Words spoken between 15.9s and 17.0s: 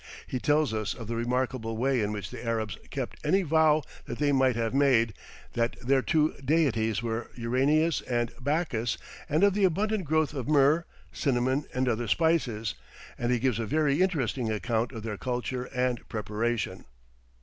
preparation.